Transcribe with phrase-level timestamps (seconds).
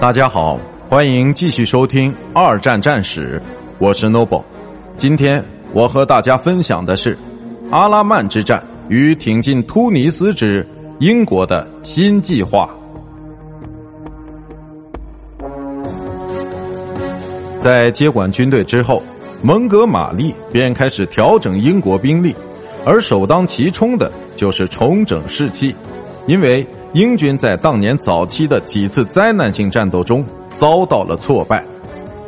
[0.00, 0.56] 大家好，
[0.88, 3.42] 欢迎继续收听二战战史，
[3.78, 4.44] 我是 Noble。
[4.96, 7.18] 今天我和大家分享的是
[7.72, 10.64] 阿拉曼之战与挺进突尼斯之
[11.00, 12.72] 英国的新计划。
[17.58, 19.02] 在接管军队之后，
[19.42, 22.32] 蒙哥马利便开始调整英国兵力，
[22.86, 25.74] 而首当其冲的就是重整士气，
[26.28, 26.64] 因为。
[26.94, 30.24] 英军在当年早期的几次灾难性战斗中
[30.56, 31.62] 遭到了挫败，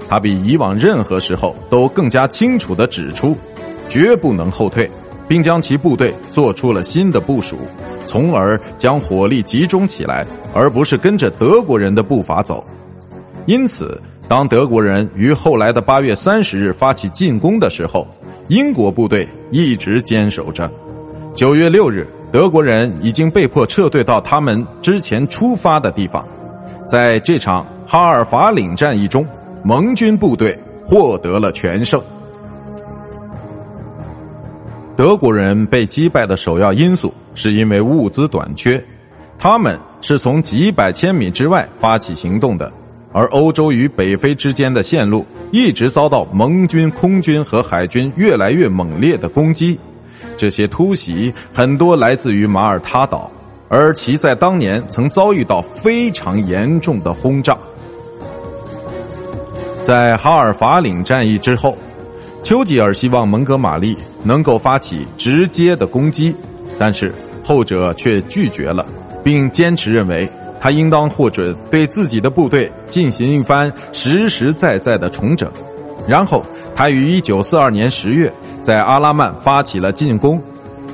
[0.06, 3.34] 他比以往任何时候都更加清楚地指出，
[3.88, 4.88] 绝不能后退，
[5.26, 7.56] 并将其部队做出了新的部署，
[8.06, 12.62] 从而将火力集中起来，而不是跟着德国人的步伐走。
[13.46, 13.98] 因此，
[14.28, 18.06] 当德国人于后来的八月三十日发起进攻的时候，
[18.48, 20.70] 英国部队一直坚守着。
[21.32, 22.06] 九月六日。
[22.32, 26.24] 德国人已经被迫撤退到他们之前出发的地方，
[26.88, 29.26] 在这场哈尔法岭战役中，
[29.64, 30.56] 盟军部队
[30.86, 32.00] 获得了全胜。
[34.96, 38.80] 德国人被击败的首要因素是因为物资短缺，
[39.36, 42.70] 他们是从几百千米之外发起行动的，
[43.12, 49.80] 而欧洲与北非之间的线路一直遭到盟军空军和海军越来越猛烈的攻击。
[50.36, 53.30] 这些突袭很多来自于马耳他岛，
[53.68, 57.56] 而其在当年曾遭遇到非常严重的轰炸。
[59.82, 61.76] 在哈尔法岭战役之后，
[62.42, 66.34] 丘吉尔希望蒙哥马利能够发起直接的攻击，
[66.78, 67.12] 但是
[67.44, 68.86] 后者却拒绝了，
[69.22, 70.28] 并坚持认为
[70.60, 75.50] 他应当获准对自己的部队进行一番实实在在的重整。
[76.06, 76.44] 然后
[76.74, 78.32] 他于一九四二年十月。
[78.62, 80.40] 在阿拉曼发起了进攻，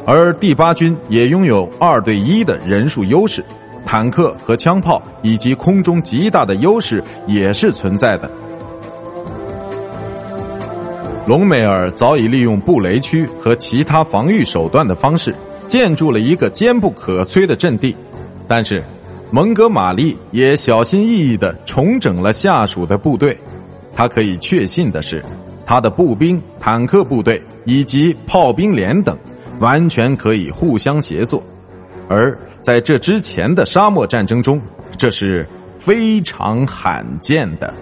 [0.06, 3.44] 而第八军也拥有二对一的人数优势，
[3.84, 8.30] 坦克和枪炮以及空中极大的优势也是存在的。
[11.26, 15.34] 隆美尔早已利用布雷区和其他防御手段的方式
[15.66, 17.96] 建筑了一个坚不可摧的阵地，
[18.46, 18.84] 但是
[19.32, 23.36] 蒙哥马利也小心翼翼地重整了下属的部队。
[23.92, 25.24] 他可以确信的是。
[25.66, 29.18] 他的步兵、坦克部队以及炮兵连等，
[29.58, 31.42] 完全可以互相协作，
[32.08, 34.62] 而在这之前的沙漠战争中，
[34.96, 37.74] 这是非常罕见的。